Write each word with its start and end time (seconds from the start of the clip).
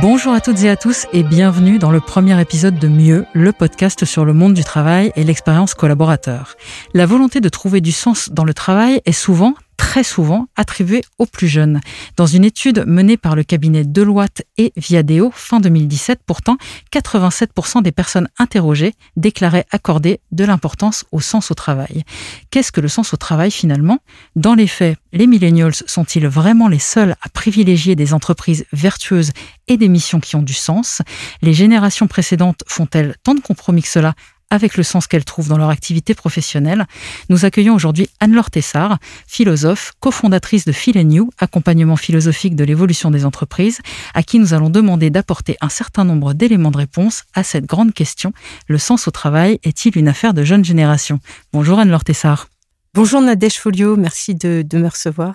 Bonjour 0.00 0.32
à 0.32 0.40
toutes 0.40 0.62
et 0.62 0.68
à 0.70 0.76
tous 0.76 1.06
et 1.12 1.24
bienvenue 1.24 1.78
dans 1.78 1.90
le 1.90 2.00
premier 2.00 2.40
épisode 2.40 2.78
de 2.78 2.86
Mieux, 2.86 3.26
le 3.32 3.52
podcast 3.52 4.04
sur 4.04 4.24
le 4.24 4.32
monde 4.32 4.54
du 4.54 4.62
travail 4.62 5.10
et 5.16 5.24
l'expérience 5.24 5.74
collaborateur. 5.74 6.54
La 6.94 7.04
volonté 7.04 7.40
de 7.40 7.48
trouver 7.48 7.80
du 7.80 7.90
sens 7.90 8.30
dans 8.30 8.44
le 8.44 8.54
travail 8.54 9.00
est 9.06 9.12
souvent 9.12 9.54
très 9.78 10.02
souvent 10.02 10.48
attribué 10.56 11.02
aux 11.16 11.24
plus 11.24 11.48
jeunes. 11.48 11.80
Dans 12.16 12.26
une 12.26 12.44
étude 12.44 12.84
menée 12.86 13.16
par 13.16 13.34
le 13.34 13.44
cabinet 13.44 13.84
Deloitte 13.84 14.42
et 14.58 14.72
Viadeo 14.76 15.30
fin 15.32 15.60
2017, 15.60 16.20
pourtant, 16.26 16.58
87% 16.92 17.82
des 17.82 17.92
personnes 17.92 18.28
interrogées 18.38 18.92
déclaraient 19.16 19.64
accorder 19.70 20.20
de 20.32 20.44
l'importance 20.44 21.06
au 21.12 21.20
sens 21.20 21.50
au 21.50 21.54
travail. 21.54 22.04
Qu'est-ce 22.50 22.72
que 22.72 22.82
le 22.82 22.88
sens 22.88 23.14
au 23.14 23.16
travail 23.16 23.50
finalement? 23.50 24.00
Dans 24.36 24.54
les 24.54 24.66
faits, 24.66 24.98
les 25.12 25.26
millennials 25.26 25.74
sont-ils 25.86 26.26
vraiment 26.26 26.68
les 26.68 26.78
seuls 26.78 27.16
à 27.22 27.28
privilégier 27.30 27.96
des 27.96 28.12
entreprises 28.12 28.66
vertueuses 28.72 29.30
et 29.68 29.76
des 29.76 29.88
missions 29.88 30.20
qui 30.20 30.36
ont 30.36 30.42
du 30.42 30.54
sens? 30.54 31.00
Les 31.40 31.54
générations 31.54 32.08
précédentes 32.08 32.64
font-elles 32.66 33.14
tant 33.22 33.34
de 33.34 33.40
compromis 33.40 33.82
que 33.82 33.88
cela 33.88 34.14
avec 34.50 34.76
le 34.76 34.82
sens 34.82 35.06
qu'elles 35.06 35.24
trouvent 35.24 35.48
dans 35.48 35.58
leur 35.58 35.70
activité 35.70 36.14
professionnelle. 36.14 36.86
Nous 37.28 37.44
accueillons 37.44 37.74
aujourd'hui 37.74 38.08
Anne-Laure 38.20 38.50
Tessard, 38.50 38.98
philosophe, 39.26 39.92
cofondatrice 40.00 40.64
de 40.64 40.72
Phil 40.72 40.98
New, 41.06 41.30
accompagnement 41.38 41.96
philosophique 41.96 42.56
de 42.56 42.64
l'évolution 42.64 43.10
des 43.10 43.24
entreprises, 43.24 43.80
à 44.14 44.22
qui 44.22 44.38
nous 44.38 44.54
allons 44.54 44.70
demander 44.70 45.10
d'apporter 45.10 45.56
un 45.60 45.68
certain 45.68 46.04
nombre 46.04 46.32
d'éléments 46.32 46.70
de 46.70 46.78
réponse 46.78 47.24
à 47.34 47.42
cette 47.42 47.66
grande 47.66 47.92
question. 47.92 48.32
Le 48.66 48.78
sens 48.78 49.08
au 49.08 49.10
travail 49.10 49.58
est-il 49.62 49.96
une 49.98 50.08
affaire 50.08 50.34
de 50.34 50.44
jeune 50.44 50.64
génération? 50.64 51.20
Bonjour 51.52 51.78
Anne-Laure 51.78 52.04
Tessard. 52.04 52.48
Bonjour 52.94 53.20
Nadège 53.20 53.58
Folio, 53.58 53.96
merci 53.96 54.34
de, 54.34 54.64
de 54.66 54.78
me 54.78 54.88
recevoir. 54.88 55.34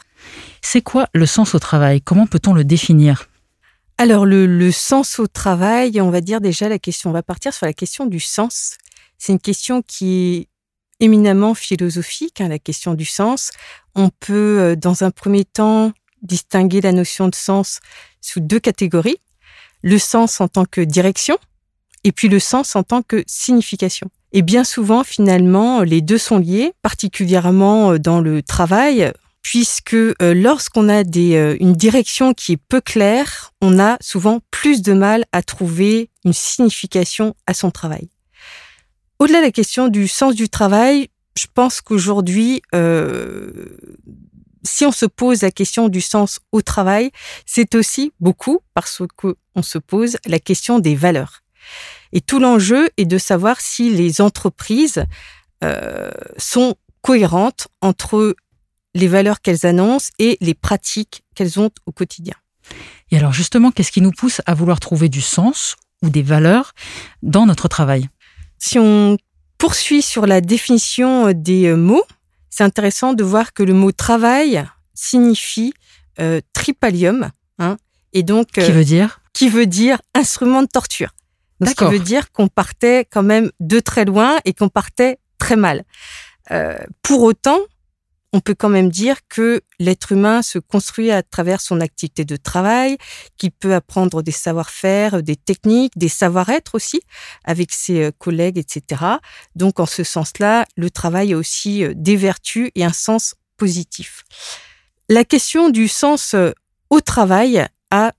C'est 0.62 0.82
quoi 0.82 1.08
le 1.14 1.26
sens 1.26 1.54
au 1.56 1.60
travail? 1.60 2.02
Comment 2.02 2.26
peut-on 2.26 2.54
le 2.54 2.64
définir? 2.64 3.28
Alors 4.00 4.26
le, 4.26 4.48
le, 4.48 4.72
sens 4.72 5.20
au 5.20 5.28
travail, 5.28 6.02
on 6.02 6.10
va 6.10 6.20
dire 6.20 6.42
déjà 6.42 6.68
la 6.68 6.80
question, 6.80 7.12
on 7.12 7.14
va 7.14 7.22
partir 7.22 7.54
sur 7.54 7.68
la 7.68 7.74
question 7.74 8.08
du 8.08 8.20
sens. 8.20 8.78
C'est 9.26 9.32
une 9.32 9.40
question 9.40 9.82
qui 9.82 10.36
est 10.36 10.48
éminemment 11.00 11.54
philosophique, 11.54 12.42
hein, 12.42 12.50
la 12.50 12.60
question 12.60 12.94
du 12.94 13.06
sens. 13.06 13.52
On 13.96 14.10
peut, 14.10 14.60
euh, 14.60 14.76
dans 14.76 15.06
un 15.06 15.12
premier 15.12 15.46
temps, 15.46 15.94
distinguer 16.24 16.82
la 16.82 16.92
notion 16.92 17.30
de 17.30 17.36
sens 17.36 17.80
sous 18.20 18.42
deux 18.42 18.60
catégories. 18.60 19.16
Le 19.82 19.98
sens 19.98 20.42
en 20.42 20.50
tant 20.50 20.66
que 20.66 20.82
direction 20.82 21.38
et 22.04 22.12
puis 22.12 22.28
le 22.28 22.40
sens 22.40 22.76
en 22.76 22.84
tant 22.84 23.02
que 23.02 23.24
signification. 23.26 24.10
Et 24.34 24.42
bien 24.42 24.66
souvent, 24.66 25.06
finalement, 25.06 25.84
les 25.84 26.02
deux 26.02 26.18
sont 26.18 26.38
liés, 26.38 26.74
particulièrement 26.82 27.94
euh, 27.94 28.00
dans 28.00 28.20
le 28.20 28.44
travail, 28.44 29.10
puisque 29.42 29.94
euh, 29.94 30.14
lorsqu'on 30.20 30.90
a 30.90 31.06
des, 31.06 31.56
une 31.62 31.76
direction 31.76 32.34
qui 32.34 32.52
est 32.52 32.62
peu 32.68 32.82
claire, 32.82 33.54
on 33.62 33.80
a 33.80 33.96
souvent 34.02 34.42
plus 34.52 34.82
de 34.82 34.92
mal 34.92 35.24
à 35.32 35.44
trouver 35.44 36.10
une 36.26 36.34
signification 36.34 37.36
à 37.48 37.54
son 37.54 37.72
travail. 37.72 38.10
Au-delà 39.24 39.40
de 39.40 39.46
la 39.46 39.52
question 39.52 39.88
du 39.88 40.10
sens 40.10 40.36
du 40.36 40.50
travail, 40.50 41.08
je 41.40 41.46
pense 41.54 41.80
qu'aujourd'hui, 41.80 42.62
euh, 42.76 43.78
si 44.64 44.86
on 44.86 44.92
se 44.92 45.06
pose 45.06 45.44
la 45.44 45.50
question 45.50 45.88
du 45.88 46.02
sens 46.02 46.42
au 46.52 46.62
travail, 46.62 47.10
c'est 47.46 47.74
aussi 47.74 48.12
beaucoup 48.20 48.60
parce 48.74 49.02
qu'on 49.16 49.62
se 49.62 49.78
pose 49.78 50.18
la 50.26 50.40
question 50.40 50.80
des 50.80 50.96
valeurs. 50.96 51.40
Et 52.12 52.20
tout 52.20 52.38
l'enjeu 52.38 52.90
est 52.98 53.06
de 53.06 53.18
savoir 53.18 53.62
si 53.62 53.90
les 53.90 54.20
entreprises 54.20 55.06
euh, 55.64 56.12
sont 56.36 56.76
cohérentes 57.02 57.70
entre 57.80 58.36
les 58.94 59.08
valeurs 59.08 59.40
qu'elles 59.40 59.66
annoncent 59.66 60.12
et 60.20 60.38
les 60.42 60.54
pratiques 60.54 61.24
qu'elles 61.34 61.62
ont 61.62 61.70
au 61.86 61.94
quotidien. 61.94 62.36
Et 63.10 63.16
alors 63.16 63.32
justement, 63.32 63.72
qu'est-ce 63.72 63.94
qui 63.94 64.02
nous 64.02 64.12
pousse 64.12 64.42
à 64.48 64.54
vouloir 64.54 64.82
trouver 64.82 65.08
du 65.08 65.22
sens 65.22 65.78
ou 66.02 66.10
des 66.10 66.24
valeurs 66.24 66.74
dans 67.22 67.46
notre 67.46 67.70
travail? 67.70 68.10
Si 68.64 68.80
on 68.80 69.18
poursuit 69.58 70.02
sur 70.02 70.26
la 70.26 70.40
définition 70.40 71.28
euh, 71.28 71.34
des 71.34 71.66
euh, 71.66 71.76
mots, 71.76 72.06
c'est 72.50 72.64
intéressant 72.64 73.14
de 73.14 73.24
voir 73.24 73.52
que 73.52 73.62
le 73.62 73.74
mot 73.74 73.92
travail 73.92 74.64
signifie 74.94 75.74
euh, 76.22 76.40
tripalium, 76.54 77.30
hein, 77.60 77.76
et 78.14 78.24
donc 78.24 78.52
qui 78.52 78.72
veut 78.72 78.86
dire 78.86 79.20
qui 79.34 79.50
veut 79.50 79.66
dire 79.66 80.00
instrument 80.14 80.62
de 80.62 80.68
torture. 80.68 81.10
Ce 81.66 81.74
qui 81.74 81.86
veut 81.86 82.00
dire 82.00 82.32
qu'on 82.32 82.48
partait 82.48 83.06
quand 83.10 83.24
même 83.24 83.52
de 83.60 83.80
très 83.80 84.06
loin 84.06 84.38
et 84.46 84.54
qu'on 84.54 84.70
partait 84.70 85.18
très 85.40 85.56
mal. 85.56 85.84
pour 87.02 87.24
autant, 87.24 87.60
on 88.34 88.40
peut 88.40 88.56
quand 88.56 88.70
même 88.70 88.90
dire 88.90 89.20
que 89.30 89.62
l'être 89.80 90.12
humain 90.12 90.42
se 90.42 90.58
construit 90.58 91.12
à 91.12 91.22
travers 91.22 91.62
son 91.62 91.80
activité 91.80 92.26
de 92.26 92.36
travail, 92.36 92.98
qu'il 93.38 93.52
peut 93.52 93.76
apprendre 93.76 94.24
des 94.24 94.32
savoir-faire, 94.32 95.22
des 95.22 95.36
techniques, 95.36 95.94
des 95.96 96.10
savoir-être 96.10 96.74
aussi 96.74 97.02
avec 97.46 97.72
ses 97.72 98.06
euh, 98.06 98.12
collègues, 98.18 98.58
etc. 98.58 99.02
Donc 99.56 99.80
en 99.80 99.86
ce 99.86 100.04
sens-là, 100.04 100.66
le 100.76 100.90
travail 100.90 101.34
a 101.34 101.38
aussi 101.38 101.84
euh, 101.84 101.94
des 101.96 102.16
vertus 102.16 102.72
et 102.74 102.84
un 102.84 102.92
sens 102.92 103.36
positif. 103.56 104.24
La 105.10 105.24
question 105.24 105.70
du 105.70 105.88
sens 105.88 106.34
euh, 106.34 106.52
au 106.90 107.02
travail 107.02 107.66
a 107.92 108.14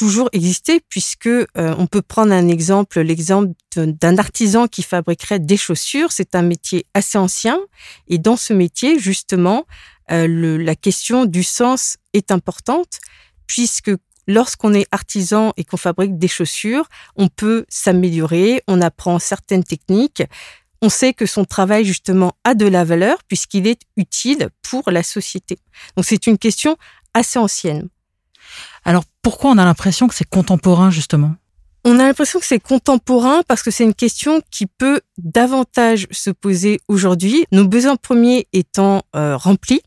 toujours 0.00 0.30
existé 0.32 0.80
puisque 0.88 1.26
euh, 1.26 1.46
on 1.56 1.86
peut 1.86 2.00
prendre 2.00 2.32
un 2.32 2.48
exemple, 2.48 3.00
l'exemple 3.00 3.52
d'un 3.76 4.16
artisan 4.16 4.66
qui 4.66 4.82
fabriquerait 4.82 5.40
des 5.40 5.58
chaussures. 5.58 6.10
C'est 6.10 6.34
un 6.34 6.40
métier 6.40 6.86
assez 6.94 7.18
ancien 7.18 7.60
et 8.08 8.16
dans 8.16 8.38
ce 8.38 8.54
métier, 8.54 8.98
justement, 8.98 9.66
euh, 10.10 10.26
le, 10.26 10.56
la 10.56 10.74
question 10.74 11.26
du 11.26 11.42
sens 11.42 11.98
est 12.14 12.30
importante 12.30 12.98
puisque 13.46 13.90
lorsqu'on 14.26 14.72
est 14.72 14.86
artisan 14.90 15.52
et 15.58 15.64
qu'on 15.64 15.76
fabrique 15.76 16.16
des 16.16 16.28
chaussures, 16.28 16.88
on 17.16 17.28
peut 17.28 17.66
s'améliorer, 17.68 18.62
on 18.68 18.80
apprend 18.80 19.18
certaines 19.18 19.64
techniques. 19.64 20.22
On 20.80 20.88
sait 20.88 21.12
que 21.12 21.26
son 21.26 21.44
travail, 21.44 21.84
justement, 21.84 22.32
a 22.44 22.54
de 22.54 22.66
la 22.66 22.84
valeur 22.84 23.18
puisqu'il 23.28 23.66
est 23.66 23.82
utile 23.98 24.48
pour 24.62 24.90
la 24.90 25.02
société. 25.02 25.58
Donc 25.94 26.06
c'est 26.06 26.26
une 26.26 26.38
question 26.38 26.78
assez 27.12 27.38
ancienne. 27.38 27.90
Alors 28.84 29.04
pourquoi 29.22 29.50
on 29.50 29.58
a 29.58 29.64
l'impression 29.64 30.08
que 30.08 30.14
c'est 30.14 30.28
contemporain 30.28 30.90
justement? 30.90 31.34
On 31.84 31.98
a 31.98 32.04
l'impression 32.04 32.40
que 32.40 32.46
c'est 32.46 32.60
contemporain 32.60 33.42
parce 33.48 33.62
que 33.62 33.70
c'est 33.70 33.84
une 33.84 33.94
question 33.94 34.42
qui 34.50 34.66
peut 34.66 35.00
davantage 35.16 36.06
se 36.10 36.30
poser 36.30 36.80
aujourd'hui. 36.88 37.46
Nos 37.52 37.66
besoins 37.66 37.96
premiers 37.96 38.46
étant 38.52 39.02
euh, 39.16 39.36
remplis, 39.36 39.80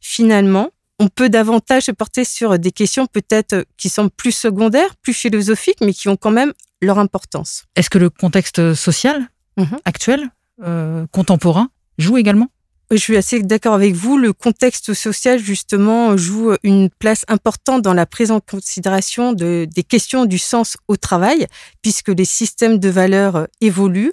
finalement, 0.00 0.70
on 0.98 1.08
peut 1.08 1.28
davantage 1.28 1.84
se 1.84 1.92
porter 1.92 2.24
sur 2.24 2.58
des 2.58 2.72
questions 2.72 3.06
peut-être 3.06 3.66
qui 3.76 3.90
sont 3.90 4.08
plus 4.08 4.32
secondaires, 4.32 4.96
plus 4.96 5.12
philosophiques, 5.12 5.80
mais 5.82 5.92
qui 5.92 6.08
ont 6.08 6.16
quand 6.16 6.30
même 6.30 6.52
leur 6.80 6.98
importance. 6.98 7.64
Est-ce 7.74 7.90
que 7.90 7.98
le 7.98 8.10
contexte 8.10 8.74
social 8.74 9.28
mmh 9.58 9.64
actuel, 9.84 10.30
euh, 10.62 11.06
contemporain, 11.12 11.70
joue 11.98 12.16
également? 12.16 12.48
Je 12.90 12.96
suis 12.96 13.16
assez 13.16 13.42
d'accord 13.42 13.74
avec 13.74 13.94
vous. 13.94 14.16
Le 14.16 14.32
contexte 14.32 14.94
social, 14.94 15.38
justement, 15.38 16.16
joue 16.16 16.52
une 16.62 16.88
place 16.88 17.24
importante 17.28 17.82
dans 17.82 17.94
la 17.94 18.06
prise 18.06 18.30
en 18.30 18.40
considération 18.40 19.32
de, 19.32 19.66
des 19.72 19.82
questions 19.82 20.24
du 20.24 20.38
sens 20.38 20.76
au 20.86 20.96
travail, 20.96 21.46
puisque 21.82 22.08
les 22.08 22.24
systèmes 22.24 22.78
de 22.78 22.88
valeurs 22.88 23.48
évoluent. 23.60 24.12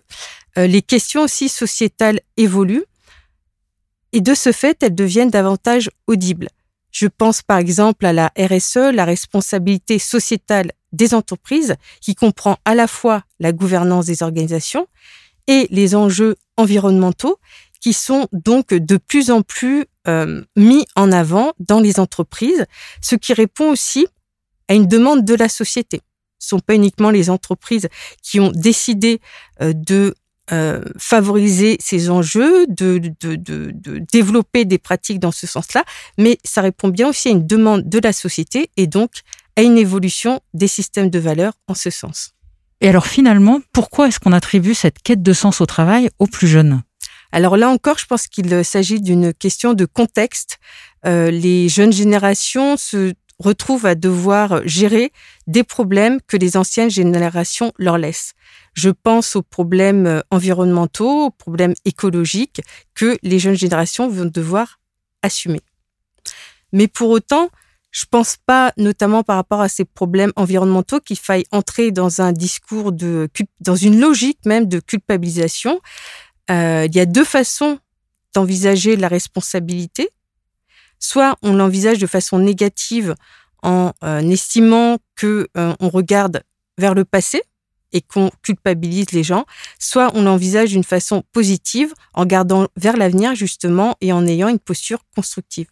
Euh, 0.58 0.68
les 0.68 0.82
questions 0.82 1.22
aussi 1.22 1.50
sociétales 1.50 2.20
évoluent. 2.38 2.86
Et 4.12 4.22
de 4.22 4.34
ce 4.34 4.52
fait, 4.52 4.82
elles 4.82 4.96
deviennent 4.96 5.32
davantage 5.32 5.90
audibles. 6.08 6.50
Je 6.92 7.08
pense 7.08 7.42
par 7.42 7.58
exemple 7.58 8.06
à 8.06 8.14
la 8.14 8.32
RSE, 8.38 8.94
la 8.94 9.06
responsabilité 9.06 9.98
sociétale 9.98 10.72
des 10.92 11.16
entreprises, 11.16 11.76
qui 12.02 12.14
comprend 12.14 12.58
à 12.66 12.76
la 12.76 12.88
fois 12.88 13.24
la 13.40 13.52
gouvernance 13.52 14.06
des 14.06 14.22
organisations 14.22 14.88
et 15.48 15.68
les 15.72 15.96
enjeux 15.96 16.36
environnementaux 16.58 17.40
qui 17.84 17.92
sont 17.92 18.30
donc 18.32 18.70
de 18.70 18.96
plus 18.96 19.30
en 19.30 19.42
plus 19.42 19.86
euh, 20.08 20.42
mis 20.56 20.86
en 20.96 21.12
avant 21.12 21.52
dans 21.60 21.82
les 21.82 22.00
entreprises, 22.00 22.66
ce 23.02 23.16
qui 23.16 23.34
répond 23.34 23.72
aussi 23.72 24.08
à 24.70 24.74
une 24.74 24.88
demande 24.88 25.26
de 25.26 25.36
la 25.36 25.50
société. 25.50 26.00
Ce 26.40 26.46
ne 26.46 26.60
sont 26.60 26.64
pas 26.66 26.76
uniquement 26.76 27.10
les 27.10 27.30
entreprises 27.30 27.90
qui 28.22 28.40
ont 28.40 28.52
décidé 28.56 29.20
euh, 29.62 29.74
de 29.74 30.16
euh, 30.54 30.82
favoriser 30.98 31.76
ces 31.82 32.10
enjeux, 32.10 32.66
de, 32.68 33.00
de, 33.20 33.74
développer 34.14 34.64
des 34.64 34.78
pratiques 34.78 35.20
dans 35.20 35.34
ce 35.34 35.46
sens-là, 35.46 35.84
mais 36.18 36.38
ça 36.46 36.62
répond 36.62 36.88
bien 36.88 37.10
aussi 37.10 37.28
à 37.28 37.32
une 37.32 37.46
demande 37.46 37.90
de 37.90 38.00
la 38.00 38.14
société 38.14 38.70
et 38.78 38.88
donc 38.88 39.12
à 39.58 39.62
une 39.62 39.78
évolution 39.78 40.40
des 40.54 40.70
systèmes 40.70 41.10
de 41.10 41.20
valeurs 41.20 41.54
en 41.68 41.74
ce 41.74 41.90
sens. 41.90 42.32
Et 42.80 42.88
alors 42.88 43.08
finalement, 43.08 43.60
pourquoi 43.74 44.08
est-ce 44.08 44.22
qu'on 44.22 44.34
attribue 44.34 44.74
cette 44.74 45.02
quête 45.04 45.22
de 45.22 45.34
sens 45.34 45.60
au 45.60 45.66
travail 45.66 46.10
aux 46.20 46.28
plus 46.28 46.48
jeunes? 46.48 46.82
Alors 47.34 47.58
là 47.58 47.70
encore, 47.70 47.98
je 47.98 48.06
pense 48.06 48.28
qu'il 48.28 48.64
s'agit 48.64 49.02
d'une 49.02 49.34
question 49.34 49.74
de 49.74 49.86
contexte. 49.86 50.60
Euh, 51.06 51.32
les 51.32 51.68
jeunes 51.68 51.92
générations 51.92 52.78
se 52.78 53.14
retrouvent 53.40 53.88
à 53.88 53.96
devoir 53.96 54.62
gérer 54.66 55.12
des 55.48 55.64
problèmes 55.64 56.20
que 56.28 56.38
les 56.38 56.56
anciennes 56.56 56.92
générations 56.92 57.74
leur 57.80 57.98
laissent. 57.98 58.34
Je 58.76 58.92
pense 58.92 59.36
aux 59.36 59.42
problèmes 59.42 60.22
environnementaux, 60.30 61.26
aux 61.26 61.32
problèmes 61.32 61.74
écologiques 61.86 62.62
que 62.94 63.18
les 63.24 63.40
jeunes 63.40 63.58
générations 63.58 64.08
vont 64.08 64.26
devoir 64.26 64.80
assumer. 65.24 65.62
Mais 66.72 66.88
pour 66.88 67.10
autant, 67.10 67.50
Je 67.96 68.06
pense 68.10 68.38
pas, 68.44 68.74
notamment 68.76 69.22
par 69.22 69.36
rapport 69.36 69.62
à 69.62 69.70
ces 69.70 69.86
problèmes 69.86 70.32
environnementaux, 70.36 71.00
qu'il 71.00 71.20
faille 71.20 71.44
entrer 71.52 71.92
dans 71.92 72.22
un 72.22 72.32
discours 72.32 72.92
de, 72.92 73.30
dans 73.60 73.76
une 73.76 74.00
logique 74.00 74.40
même 74.46 74.68
de 74.68 74.80
culpabilisation. 74.80 75.80
Euh, 76.52 76.88
il 76.90 76.96
y 76.96 77.00
a 77.00 77.06
deux 77.06 77.24
façons 77.24 77.80
d'envisager 78.34 78.96
la 78.96 79.08
responsabilité. 79.08 80.10
Soit 81.00 81.38
on 81.42 81.54
l'envisage 81.54 82.00
de 82.00 82.08
façon 82.08 82.40
négative 82.40 83.16
en 83.62 83.94
euh, 84.04 84.20
estimant 84.22 84.98
que 85.16 85.48
euh, 85.58 85.74
on 85.80 85.90
regarde 85.90 86.44
vers 86.78 86.94
le 86.94 87.06
passé 87.06 87.44
et 87.92 88.02
qu'on 88.02 88.32
culpabilise 88.42 89.12
les 89.12 89.24
gens, 89.24 89.46
soit 89.80 90.12
on 90.16 90.24
l'envisage 90.24 90.70
d'une 90.70 90.84
façon 90.84 91.24
positive 91.32 91.94
en 92.14 92.26
gardant 92.26 92.68
vers 92.76 92.98
l'avenir 92.98 93.36
justement 93.36 93.96
et 94.02 94.12
en 94.12 94.26
ayant 94.26 94.50
une 94.50 94.60
posture 94.60 95.00
constructive. 95.16 95.68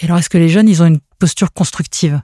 Et 0.00 0.06
alors 0.06 0.18
est-ce 0.18 0.30
que 0.30 0.38
les 0.38 0.48
jeunes, 0.48 0.68
ils 0.68 0.82
ont 0.82 0.86
une 0.86 1.00
posture 1.18 1.52
constructive? 1.52 2.20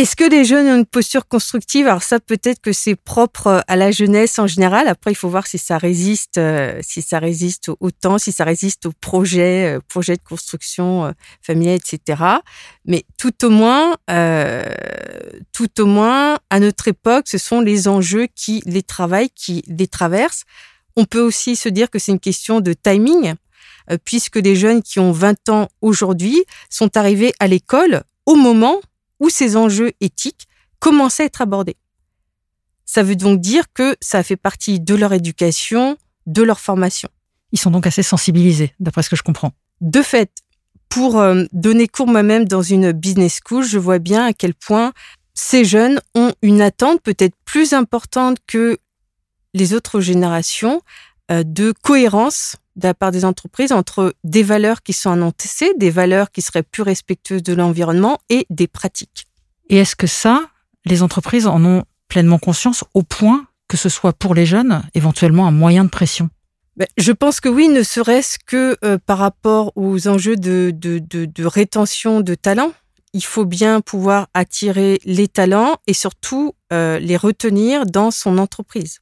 Est-ce 0.00 0.16
que 0.16 0.24
les 0.24 0.46
jeunes 0.46 0.66
ont 0.66 0.76
une 0.78 0.86
posture 0.86 1.28
constructive? 1.28 1.86
Alors 1.86 2.02
ça, 2.02 2.20
peut-être 2.20 2.62
que 2.62 2.72
c'est 2.72 2.94
propre 2.94 3.62
à 3.68 3.76
la 3.76 3.90
jeunesse 3.90 4.38
en 4.38 4.46
général. 4.46 4.88
Après, 4.88 5.12
il 5.12 5.14
faut 5.14 5.28
voir 5.28 5.46
si 5.46 5.58
ça 5.58 5.76
résiste, 5.76 6.38
euh, 6.38 6.78
si 6.80 7.02
ça 7.02 7.18
résiste 7.18 7.70
au 7.80 7.90
temps, 7.90 8.16
si 8.16 8.32
ça 8.32 8.44
résiste 8.44 8.86
aux 8.86 8.92
projets, 8.98 9.76
euh, 9.76 10.00
de 10.00 10.18
construction 10.26 11.04
euh, 11.04 11.12
familiale, 11.42 11.76
etc. 11.76 12.22
Mais 12.86 13.04
tout 13.18 13.44
au 13.44 13.50
moins, 13.50 13.94
tout 15.52 15.80
au 15.82 15.86
moins, 15.86 16.38
à 16.48 16.60
notre 16.60 16.88
époque, 16.88 17.28
ce 17.28 17.36
sont 17.36 17.60
les 17.60 17.86
enjeux 17.86 18.26
qui 18.34 18.62
les 18.64 18.82
travaillent, 18.82 19.28
qui 19.28 19.62
les 19.66 19.86
traversent. 19.86 20.44
On 20.96 21.04
peut 21.04 21.20
aussi 21.20 21.56
se 21.56 21.68
dire 21.68 21.90
que 21.90 21.98
c'est 21.98 22.12
une 22.12 22.20
question 22.20 22.60
de 22.60 22.72
timing, 22.72 23.34
puisque 24.06 24.36
les 24.36 24.56
jeunes 24.56 24.82
qui 24.82 24.98
ont 24.98 25.12
20 25.12 25.50
ans 25.50 25.68
aujourd'hui 25.82 26.42
sont 26.70 26.96
arrivés 26.96 27.34
à 27.38 27.46
l'école 27.46 28.02
au 28.24 28.36
moment 28.36 28.80
où 29.20 29.28
ces 29.28 29.56
enjeux 29.56 29.92
éthiques 30.00 30.48
commençaient 30.78 31.24
à 31.24 31.26
être 31.26 31.42
abordés. 31.42 31.76
Ça 32.86 33.02
veut 33.02 33.16
donc 33.16 33.40
dire 33.40 33.72
que 33.72 33.96
ça 34.00 34.22
fait 34.22 34.36
partie 34.36 34.80
de 34.80 34.94
leur 34.94 35.12
éducation, 35.12 35.96
de 36.26 36.42
leur 36.42 36.58
formation. 36.58 37.08
Ils 37.52 37.58
sont 37.58 37.70
donc 37.70 37.86
assez 37.86 38.02
sensibilisés, 38.02 38.74
d'après 38.80 39.02
ce 39.02 39.10
que 39.10 39.16
je 39.16 39.22
comprends. 39.22 39.52
De 39.80 40.02
fait, 40.02 40.30
pour 40.88 41.20
euh, 41.20 41.44
donner 41.52 41.86
cours 41.86 42.08
moi-même 42.08 42.46
dans 42.46 42.62
une 42.62 42.92
business 42.92 43.40
school, 43.46 43.64
je 43.64 43.78
vois 43.78 43.98
bien 43.98 44.26
à 44.26 44.32
quel 44.32 44.54
point 44.54 44.92
ces 45.34 45.64
jeunes 45.64 46.00
ont 46.14 46.32
une 46.42 46.60
attente 46.60 47.00
peut-être 47.00 47.36
plus 47.44 47.72
importante 47.72 48.38
que 48.46 48.78
les 49.54 49.72
autres 49.72 50.00
générations 50.00 50.82
euh, 51.30 51.44
de 51.44 51.72
cohérence 51.82 52.56
de 52.80 52.88
la 52.88 52.94
part 52.94 53.10
des 53.10 53.24
entreprises 53.24 53.72
entre 53.72 54.14
des 54.24 54.42
valeurs 54.42 54.82
qui 54.82 54.92
sont 54.92 55.10
annoncées, 55.10 55.72
des 55.76 55.90
valeurs 55.90 56.30
qui 56.32 56.42
seraient 56.42 56.62
plus 56.62 56.82
respectueuses 56.82 57.42
de 57.42 57.54
l'environnement 57.54 58.18
et 58.28 58.46
des 58.50 58.66
pratiques. 58.66 59.26
Et 59.68 59.76
est-ce 59.76 59.94
que 59.94 60.06
ça, 60.06 60.48
les 60.84 61.02
entreprises 61.02 61.46
en 61.46 61.64
ont 61.64 61.84
pleinement 62.08 62.38
conscience 62.38 62.84
au 62.94 63.02
point 63.02 63.46
que 63.68 63.76
ce 63.76 63.88
soit 63.88 64.12
pour 64.12 64.34
les 64.34 64.46
jeunes 64.46 64.82
éventuellement 64.94 65.46
un 65.46 65.52
moyen 65.52 65.84
de 65.84 65.90
pression? 65.90 66.28
Ben, 66.76 66.88
je 66.96 67.12
pense 67.12 67.40
que 67.40 67.48
oui, 67.48 67.68
ne 67.68 67.82
serait-ce 67.82 68.38
que 68.44 68.76
euh, 68.84 68.98
par 69.04 69.18
rapport 69.18 69.72
aux 69.76 70.08
enjeux 70.08 70.36
de, 70.36 70.72
de, 70.74 71.44
rétention 71.44 72.20
de 72.20 72.34
talents. 72.34 72.72
Il 73.12 73.24
faut 73.24 73.44
bien 73.44 73.80
pouvoir 73.80 74.28
attirer 74.34 75.00
les 75.04 75.26
talents 75.26 75.76
et 75.86 75.94
surtout 75.94 76.54
euh, 76.72 76.98
les 77.00 77.16
retenir 77.16 77.84
dans 77.86 78.10
son 78.10 78.38
entreprise. 78.38 78.99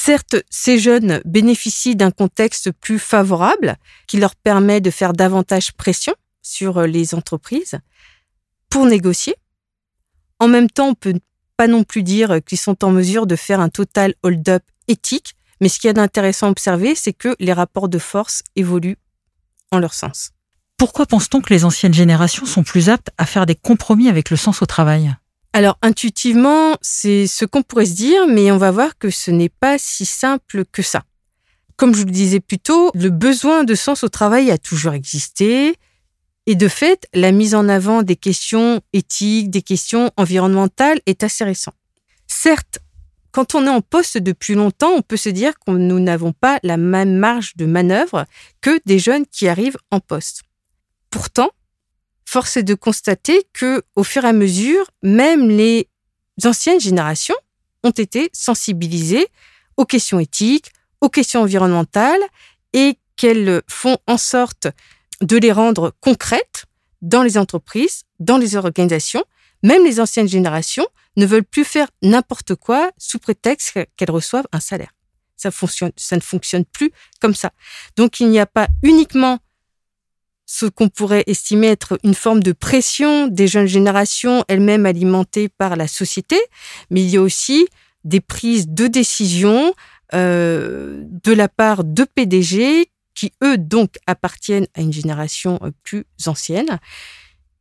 Certes, 0.00 0.36
ces 0.48 0.78
jeunes 0.78 1.20
bénéficient 1.24 1.96
d'un 1.96 2.12
contexte 2.12 2.70
plus 2.70 3.00
favorable 3.00 3.76
qui 4.06 4.16
leur 4.16 4.36
permet 4.36 4.80
de 4.80 4.90
faire 4.90 5.12
davantage 5.12 5.72
pression 5.72 6.14
sur 6.40 6.78
euh, 6.78 6.86
les 6.86 7.16
entreprises 7.16 7.80
pour 8.70 8.86
négocier. 8.86 9.34
En 10.38 10.46
même 10.46 10.70
temps, 10.70 10.90
on 10.90 10.94
peut 10.94 11.18
pas 11.56 11.66
non 11.66 11.82
plus 11.82 12.04
dire 12.04 12.38
qu'ils 12.46 12.58
sont 12.58 12.84
en 12.84 12.92
mesure 12.92 13.26
de 13.26 13.34
faire 13.34 13.58
un 13.58 13.70
total 13.70 14.14
hold-up 14.22 14.62
éthique, 14.86 15.34
mais 15.60 15.68
ce 15.68 15.80
qui 15.80 15.88
est 15.88 15.94
d'intéressant 15.94 16.46
à 16.46 16.50
observer, 16.50 16.94
c'est 16.94 17.12
que 17.12 17.34
les 17.40 17.52
rapports 17.52 17.88
de 17.88 17.98
force 17.98 18.44
évoluent 18.54 18.98
en 19.72 19.80
leur 19.80 19.94
sens. 19.94 20.30
Pourquoi 20.76 21.06
pense-t-on 21.06 21.40
que 21.40 21.52
les 21.52 21.64
anciennes 21.64 21.92
générations 21.92 22.46
sont 22.46 22.62
plus 22.62 22.88
aptes 22.88 23.10
à 23.18 23.26
faire 23.26 23.46
des 23.46 23.56
compromis 23.56 24.08
avec 24.08 24.30
le 24.30 24.36
sens 24.36 24.62
au 24.62 24.66
travail? 24.66 25.12
Alors 25.58 25.76
intuitivement, 25.82 26.76
c'est 26.82 27.26
ce 27.26 27.44
qu'on 27.44 27.64
pourrait 27.64 27.86
se 27.86 27.94
dire, 27.94 28.28
mais 28.28 28.52
on 28.52 28.58
va 28.58 28.70
voir 28.70 28.96
que 28.96 29.10
ce 29.10 29.32
n'est 29.32 29.48
pas 29.48 29.76
si 29.76 30.06
simple 30.06 30.64
que 30.70 30.82
ça. 30.82 31.02
Comme 31.74 31.96
je 31.96 32.04
le 32.04 32.12
disais 32.12 32.38
plus 32.38 32.60
tôt, 32.60 32.92
le 32.94 33.10
besoin 33.10 33.64
de 33.64 33.74
sens 33.74 34.04
au 34.04 34.08
travail 34.08 34.52
a 34.52 34.58
toujours 34.58 34.92
existé, 34.92 35.74
et 36.46 36.54
de 36.54 36.68
fait, 36.68 37.08
la 37.12 37.32
mise 37.32 37.56
en 37.56 37.68
avant 37.68 38.04
des 38.04 38.14
questions 38.14 38.80
éthiques, 38.92 39.50
des 39.50 39.62
questions 39.62 40.12
environnementales 40.16 41.00
est 41.06 41.24
assez 41.24 41.42
récente. 41.42 41.74
Certes, 42.28 42.78
quand 43.32 43.56
on 43.56 43.66
est 43.66 43.68
en 43.68 43.80
poste 43.80 44.16
depuis 44.16 44.54
longtemps, 44.54 44.92
on 44.92 45.02
peut 45.02 45.16
se 45.16 45.28
dire 45.28 45.54
que 45.58 45.72
nous 45.72 45.98
n'avons 45.98 46.32
pas 46.32 46.60
la 46.62 46.76
même 46.76 47.16
marge 47.16 47.56
de 47.56 47.66
manœuvre 47.66 48.26
que 48.60 48.78
des 48.86 49.00
jeunes 49.00 49.26
qui 49.26 49.48
arrivent 49.48 49.78
en 49.90 49.98
poste. 49.98 50.42
Pourtant, 51.10 51.50
force 52.28 52.58
est 52.58 52.62
de 52.62 52.74
constater 52.74 53.46
que, 53.54 53.82
au 53.96 54.04
fur 54.04 54.24
et 54.24 54.28
à 54.28 54.34
mesure, 54.34 54.84
même 55.02 55.48
les 55.48 55.88
anciennes 56.44 56.78
générations 56.78 57.34
ont 57.84 57.90
été 57.90 58.28
sensibilisées 58.34 59.26
aux 59.78 59.86
questions 59.86 60.20
éthiques, 60.20 60.70
aux 61.00 61.08
questions 61.08 61.40
environnementales 61.40 62.20
et 62.74 62.98
qu'elles 63.16 63.62
font 63.66 63.96
en 64.06 64.18
sorte 64.18 64.68
de 65.22 65.38
les 65.38 65.52
rendre 65.52 65.94
concrètes 66.00 66.66
dans 67.00 67.22
les 67.22 67.38
entreprises, 67.38 68.02
dans 68.20 68.36
les 68.36 68.56
organisations. 68.56 69.24
Même 69.62 69.82
les 69.84 69.98
anciennes 69.98 70.28
générations 70.28 70.86
ne 71.16 71.24
veulent 71.24 71.44
plus 71.44 71.64
faire 71.64 71.88
n'importe 72.02 72.56
quoi 72.56 72.90
sous 72.98 73.18
prétexte 73.18 73.78
qu'elles 73.96 74.10
reçoivent 74.10 74.46
un 74.52 74.60
salaire. 74.60 74.92
Ça, 75.38 75.50
ça 75.96 76.16
ne 76.16 76.20
fonctionne 76.20 76.66
plus 76.66 76.92
comme 77.20 77.34
ça. 77.34 77.52
Donc 77.96 78.20
il 78.20 78.28
n'y 78.28 78.38
a 78.38 78.46
pas 78.46 78.68
uniquement 78.82 79.38
ce 80.50 80.64
qu'on 80.64 80.88
pourrait 80.88 81.24
estimer 81.26 81.66
être 81.66 81.98
une 82.04 82.14
forme 82.14 82.42
de 82.42 82.52
pression 82.52 83.28
des 83.28 83.46
jeunes 83.46 83.66
générations, 83.66 84.44
elles-mêmes 84.48 84.86
alimentées 84.86 85.50
par 85.50 85.76
la 85.76 85.86
société, 85.86 86.38
mais 86.88 87.02
il 87.02 87.10
y 87.10 87.18
a 87.18 87.20
aussi 87.20 87.68
des 88.04 88.20
prises 88.20 88.66
de 88.66 88.86
décision 88.86 89.74
euh, 90.14 91.02
de 91.04 91.32
la 91.34 91.48
part 91.48 91.84
de 91.84 92.02
PDG 92.02 92.90
qui, 93.14 93.32
eux, 93.44 93.58
donc, 93.58 93.96
appartiennent 94.06 94.66
à 94.74 94.80
une 94.80 94.92
génération 94.92 95.58
euh, 95.62 95.70
plus 95.82 96.06
ancienne 96.26 96.78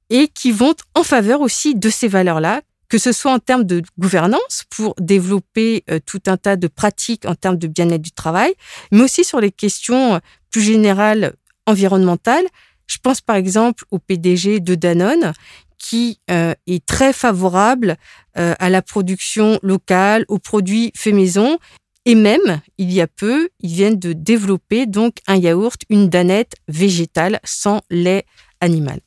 et 0.09 0.29
qui 0.29 0.51
vont 0.51 0.75
en 0.95 1.03
faveur 1.03 1.41
aussi 1.41 1.75
de 1.75 1.89
ces 1.89 2.07
valeurs-là, 2.07 2.61
que 2.87 2.97
ce 2.97 3.11
soit 3.11 3.33
en 3.33 3.39
termes 3.39 3.65
de 3.65 3.83
gouvernance 3.99 4.63
pour 4.69 4.95
développer 4.97 5.83
euh, 5.89 5.99
tout 6.05 6.21
un 6.27 6.37
tas 6.37 6.55
de 6.55 6.67
pratiques 6.67 7.25
en 7.25 7.35
termes 7.35 7.57
de 7.57 7.67
bien-être 7.67 8.01
du 8.01 8.13
travail, 8.13 8.53
mais 8.93 9.01
aussi 9.01 9.25
sur 9.25 9.41
les 9.41 9.51
questions 9.51 10.21
plus 10.51 10.61
générales 10.61 11.33
environnementales 11.65 12.45
je 12.87 12.97
pense 13.01 13.21
par 13.21 13.35
exemple 13.35 13.83
au 13.91 13.99
PDG 13.99 14.59
de 14.59 14.75
Danone 14.75 15.33
qui 15.77 16.19
euh, 16.31 16.53
est 16.65 16.85
très 16.85 17.13
favorable 17.13 17.97
euh, 18.37 18.55
à 18.59 18.69
la 18.69 18.81
production 18.81 19.59
locale, 19.61 20.25
aux 20.27 20.39
produits 20.39 20.91
faits 20.95 21.13
maison. 21.13 21.59
Et 22.05 22.15
même, 22.15 22.61
il 22.77 22.91
y 22.91 23.01
a 23.01 23.07
peu, 23.07 23.49
ils 23.59 23.73
viennent 23.73 23.99
de 23.99 24.13
développer 24.13 24.85
donc 24.85 25.17
un 25.27 25.35
yaourt, 25.35 25.81
une 25.89 26.09
danette 26.09 26.55
végétale 26.67 27.39
sans 27.43 27.81
lait 27.89 28.25
animal. 28.61 28.99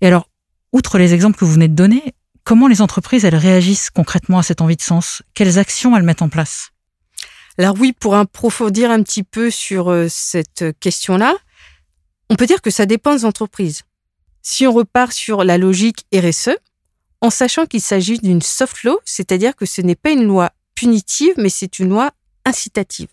Et 0.00 0.06
alors, 0.06 0.28
outre 0.72 0.98
les 0.98 1.14
exemples 1.14 1.38
que 1.38 1.44
vous 1.44 1.52
venez 1.52 1.68
de 1.68 1.74
donner, 1.74 2.14
comment 2.42 2.68
les 2.68 2.80
entreprises, 2.80 3.24
elles 3.24 3.36
réagissent 3.36 3.90
concrètement 3.90 4.38
à 4.38 4.42
cette 4.42 4.60
envie 4.60 4.76
de 4.76 4.82
sens? 4.82 5.22
Quelles 5.34 5.58
actions 5.58 5.96
elles 5.96 6.02
mettent 6.02 6.22
en 6.22 6.30
place? 6.30 6.70
Alors 7.58 7.76
oui, 7.78 7.92
pour 7.92 8.14
approfondir 8.14 8.90
un 8.90 9.02
petit 9.02 9.22
peu 9.22 9.50
sur 9.50 9.90
euh, 9.90 10.06
cette 10.08 10.64
question-là, 10.80 11.36
on 12.32 12.34
peut 12.34 12.46
dire 12.46 12.62
que 12.62 12.70
ça 12.70 12.86
dépend 12.86 13.14
des 13.14 13.26
entreprises. 13.26 13.82
Si 14.40 14.66
on 14.66 14.72
repart 14.72 15.12
sur 15.12 15.44
la 15.44 15.58
logique 15.58 16.06
RSE, 16.14 16.56
en 17.20 17.28
sachant 17.28 17.66
qu'il 17.66 17.82
s'agit 17.82 18.18
d'une 18.18 18.40
soft 18.40 18.84
law, 18.84 18.98
c'est-à-dire 19.04 19.54
que 19.54 19.66
ce 19.66 19.82
n'est 19.82 19.96
pas 19.96 20.12
une 20.12 20.24
loi 20.24 20.50
punitive, 20.74 21.34
mais 21.36 21.50
c'est 21.50 21.78
une 21.78 21.90
loi 21.90 22.10
incitative. 22.46 23.08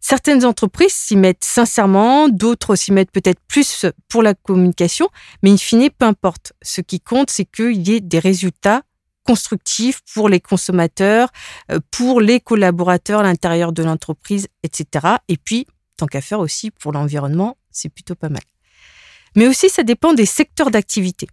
Certaines 0.00 0.44
entreprises 0.44 0.92
s'y 0.92 1.14
mettent 1.14 1.44
sincèrement, 1.44 2.28
d'autres 2.28 2.74
s'y 2.74 2.90
mettent 2.90 3.12
peut-être 3.12 3.40
plus 3.46 3.86
pour 4.08 4.24
la 4.24 4.34
communication, 4.34 5.08
mais 5.44 5.52
in 5.52 5.56
fine, 5.56 5.88
peu 5.96 6.06
importe. 6.06 6.54
Ce 6.60 6.80
qui 6.80 6.98
compte, 6.98 7.30
c'est 7.30 7.44
qu'il 7.44 7.86
y 7.86 7.92
ait 7.92 8.00
des 8.00 8.18
résultats 8.18 8.82
constructifs 9.22 10.00
pour 10.12 10.28
les 10.28 10.40
consommateurs, 10.40 11.28
euh, 11.70 11.78
pour 11.92 12.20
les 12.20 12.40
collaborateurs 12.40 13.20
à 13.20 13.22
l'intérieur 13.22 13.72
de 13.72 13.84
l'entreprise, 13.84 14.48
etc. 14.64 15.18
Et 15.28 15.36
puis, 15.36 15.68
tant 15.96 16.06
qu'à 16.06 16.20
faire 16.20 16.40
aussi 16.40 16.72
pour 16.72 16.90
l'environnement 16.90 17.56
c'est 17.72 17.88
plutôt 17.88 18.14
pas 18.14 18.28
mal. 18.28 18.42
Mais 19.36 19.46
aussi, 19.46 19.68
ça 19.68 19.82
dépend 19.82 20.14
des 20.14 20.26
secteurs 20.26 20.70
d'activité. 20.70 21.26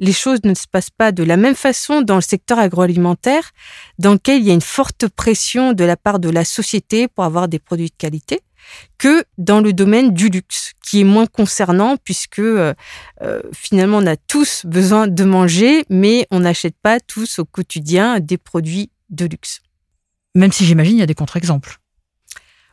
les 0.00 0.12
choses 0.12 0.38
ne 0.44 0.54
se 0.54 0.68
passent 0.68 0.90
pas 0.90 1.10
de 1.10 1.24
la 1.24 1.36
même 1.36 1.56
façon 1.56 2.02
dans 2.02 2.14
le 2.14 2.20
secteur 2.20 2.60
agroalimentaire, 2.60 3.50
dans 3.98 4.12
lequel 4.12 4.40
il 4.40 4.46
y 4.46 4.50
a 4.52 4.54
une 4.54 4.60
forte 4.60 5.08
pression 5.08 5.72
de 5.72 5.82
la 5.82 5.96
part 5.96 6.20
de 6.20 6.30
la 6.30 6.44
société 6.44 7.08
pour 7.08 7.24
avoir 7.24 7.48
des 7.48 7.58
produits 7.58 7.88
de 7.88 7.96
qualité, 7.98 8.40
que 8.96 9.24
dans 9.38 9.60
le 9.60 9.72
domaine 9.72 10.12
du 10.12 10.28
luxe, 10.28 10.74
qui 10.84 11.00
est 11.00 11.04
moins 11.04 11.26
concernant 11.26 11.96
puisque 11.96 12.38
euh, 12.38 12.74
euh, 13.22 13.42
finalement 13.52 13.98
on 13.98 14.06
a 14.06 14.16
tous 14.16 14.64
besoin 14.66 15.08
de 15.08 15.24
manger, 15.24 15.84
mais 15.90 16.26
on 16.30 16.40
n'achète 16.40 16.76
pas 16.80 17.00
tous 17.00 17.40
au 17.40 17.44
quotidien 17.44 18.20
des 18.20 18.38
produits 18.38 18.90
de 19.10 19.26
luxe. 19.26 19.60
Même 20.34 20.52
si 20.52 20.64
j'imagine 20.64 20.96
il 20.96 21.00
y 21.00 21.02
a 21.02 21.06
des 21.06 21.14
contre-exemples. 21.14 21.78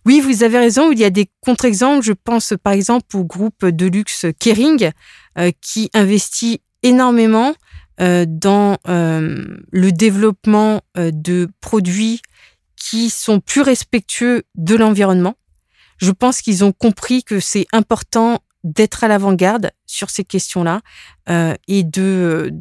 Oui, 0.05 0.19
vous 0.19 0.43
avez 0.43 0.59
raison. 0.59 0.91
Il 0.91 1.00
y 1.00 1.03
a 1.03 1.09
des 1.09 1.29
contre-exemples. 1.41 2.05
Je 2.05 2.13
pense 2.13 2.53
par 2.63 2.74
exemple 2.74 3.17
au 3.17 3.24
groupe 3.24 3.65
de 3.65 3.88
luxe 3.88 4.27
Kering 4.39 4.91
euh, 5.38 5.51
qui 5.62 5.89
investit 5.93 6.62
énormément 6.83 7.55
euh, 8.00 8.25
dans 8.27 8.77
euh, 8.88 9.43
le 9.71 9.91
développement 9.91 10.81
de 10.95 11.50
produits 11.59 12.21
qui 12.75 13.09
sont 13.09 13.39
plus 13.39 13.62
respectueux 13.62 14.43
de 14.53 14.75
l'environnement. 14.75 15.35
Je 15.97 16.12
pense 16.12 16.41
qu'ils 16.41 16.63
ont 16.63 16.71
compris 16.74 17.24
que 17.24 17.39
c'est 17.39 17.65
important 17.71 18.39
d'être 18.63 19.03
à 19.03 19.07
l'avant-garde 19.07 19.71
sur 19.85 20.09
ces 20.09 20.24
questions-là 20.24 20.81
et 21.67 21.83
de 21.83 22.51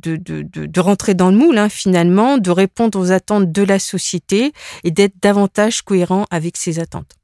rentrer 0.79 1.15
dans 1.15 1.31
le 1.31 1.37
moule 1.37 1.59
hein, 1.59 1.69
finalement, 1.69 2.39
de 2.39 2.51
répondre 2.51 2.99
aux 2.99 3.11
attentes 3.11 3.51
de 3.51 3.63
la 3.63 3.79
société 3.79 4.53
et 4.85 4.91
d'être 4.91 5.15
davantage 5.21 5.83
cohérent 5.83 6.27
avec 6.31 6.57
ces 6.57 6.79
attentes. 6.79 7.17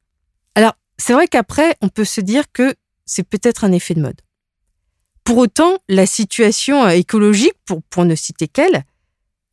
Alors, 0.55 0.75
c'est 0.99 1.13
vrai 1.13 1.29
qu'après, 1.29 1.77
on 1.81 1.89
peut 1.89 2.05
se 2.05 2.21
dire 2.21 2.51
que 2.53 2.75
c'est 3.07 3.23
peut-être 3.23 3.65
un 3.65 3.73
effet 3.73 3.95
de 3.95 4.01
mode. 4.01 4.21
Pour 5.25 5.39
autant, 5.39 5.79
la 5.89 6.07
situation 6.07 6.85
euh, 6.85 6.91
écologique, 6.91 7.55
pour, 7.65 8.05
ne 8.05 8.15
citer 8.15 8.49
qu'elle, 8.49 8.85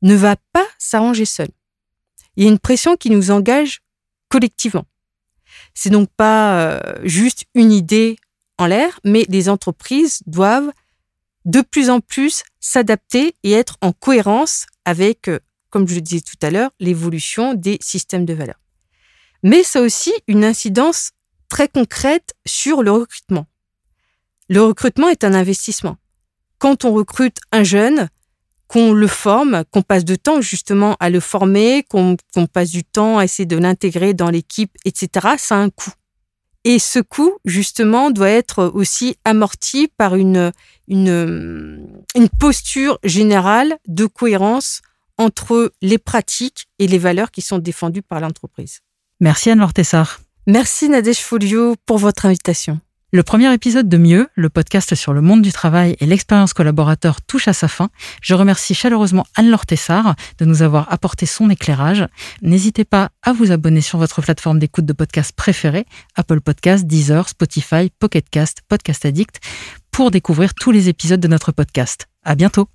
ne 0.01 0.15
va 0.15 0.35
pas 0.53 0.65
s'arranger 0.77 1.25
seule. 1.25 1.51
Il 2.35 2.43
y 2.43 2.47
a 2.47 2.49
une 2.49 2.59
pression 2.59 2.95
qui 2.97 3.09
nous 3.09 3.31
engage 3.31 3.81
collectivement. 4.29 4.85
C'est 5.73 5.89
donc 5.89 6.09
pas 6.15 6.59
euh, 6.59 6.79
juste 7.03 7.45
une 7.53 7.71
idée 7.71 8.17
en 8.57 8.65
l'air, 8.65 8.99
mais 9.03 9.25
les 9.29 9.49
entreprises 9.49 10.21
doivent 10.25 10.71
de 11.45 11.61
plus 11.61 11.89
en 11.89 11.99
plus 11.99 12.43
s'adapter 12.59 13.35
et 13.43 13.53
être 13.53 13.77
en 13.81 13.91
cohérence 13.91 14.65
avec, 14.85 15.29
euh, 15.29 15.39
comme 15.69 15.87
je 15.87 15.95
le 15.95 16.01
disais 16.01 16.21
tout 16.21 16.45
à 16.45 16.49
l'heure, 16.49 16.71
l'évolution 16.79 17.53
des 17.53 17.77
systèmes 17.81 18.25
de 18.25 18.33
valeur 18.33 18.57
mais 19.47 19.63
ça 19.63 19.79
a 19.79 19.81
aussi 19.81 20.11
une 20.27 20.43
incidence 20.43 21.11
très 21.47 21.69
concrète 21.69 22.35
sur 22.45 22.83
le 22.83 22.91
recrutement. 22.91 23.45
Le 24.49 24.61
recrutement 24.61 25.07
est 25.07 25.23
un 25.23 25.33
investissement. 25.33 25.95
Quand 26.57 26.83
on 26.83 26.91
recrute 26.91 27.37
un 27.53 27.63
jeune, 27.63 28.09
qu'on 28.67 28.91
le 28.91 29.07
forme, 29.07 29.63
qu'on 29.71 29.83
passe 29.83 30.03
de 30.03 30.15
temps 30.15 30.41
justement 30.41 30.97
à 30.99 31.09
le 31.09 31.21
former, 31.21 31.83
qu'on 31.89 32.17
passe 32.51 32.71
du 32.71 32.83
temps 32.83 33.19
à 33.19 33.23
essayer 33.23 33.45
de 33.45 33.55
l'intégrer 33.55 34.13
dans 34.13 34.29
l'équipe, 34.29 34.75
etc., 34.83 35.35
ça 35.37 35.55
a 35.55 35.59
un 35.59 35.69
coût. 35.69 35.93
Et 36.65 36.77
ce 36.77 36.99
coût, 36.99 37.37
justement, 37.45 38.11
doit 38.11 38.29
être 38.29 38.65
aussi 38.65 39.15
amorti 39.23 39.87
par 39.95 40.15
une 40.15 40.51
posture 42.37 42.99
générale 43.05 43.77
de 43.87 44.07
cohérence 44.07 44.81
entre 45.17 45.71
les 45.81 45.99
pratiques 45.99 46.67
et 46.79 46.87
les 46.87 46.97
valeurs 46.97 47.31
qui 47.31 47.41
sont 47.41 47.59
défendues 47.59 48.01
par 48.01 48.19
l'entreprise. 48.19 48.81
Merci 49.19 49.49
Anne-Laure 49.49 49.73
Tessard. 49.73 50.19
Merci 50.45 50.89
Nadège 50.89 51.19
Folio 51.19 51.75
pour 51.85 51.97
votre 51.97 52.25
invitation. 52.25 52.79
Le 53.13 53.23
premier 53.23 53.51
épisode 53.53 53.89
de 53.89 53.97
Mieux, 53.97 54.27
le 54.35 54.49
podcast 54.49 54.93
sur 54.93 55.13
le 55.13 55.21
monde 55.21 55.41
du 55.41 55.51
travail 55.51 55.95
et 55.99 56.05
l'expérience 56.05 56.53
collaborateur 56.53 57.21
touche 57.21 57.47
à 57.47 57.53
sa 57.53 57.67
fin. 57.67 57.89
Je 58.21 58.35
remercie 58.35 58.75
chaleureusement 58.75 59.25
Anne-Laure 59.35 59.65
Tessard 59.65 60.15
de 60.37 60.45
nous 60.45 60.61
avoir 60.61 60.91
apporté 60.91 61.25
son 61.25 61.49
éclairage. 61.49 62.05
N'hésitez 62.41 62.85
pas 62.85 63.09
à 63.23 63.33
vous 63.33 63.51
abonner 63.51 63.81
sur 63.81 63.97
votre 63.97 64.21
plateforme 64.21 64.59
d'écoute 64.59 64.85
de 64.85 64.93
podcast 64.93 65.31
préférée, 65.35 65.85
Apple 66.15 66.41
Podcasts, 66.41 66.85
Deezer, 66.85 67.29
Spotify, 67.29 67.89
Pocket 67.97 68.29
Cast, 68.29 68.61
Podcast 68.67 69.05
Addict, 69.05 69.39
pour 69.89 70.11
découvrir 70.11 70.53
tous 70.53 70.71
les 70.71 70.89
épisodes 70.89 71.21
de 71.21 71.27
notre 71.27 71.51
podcast. 71.51 72.07
À 72.23 72.35
bientôt! 72.35 72.67